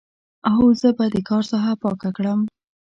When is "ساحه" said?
1.51-1.73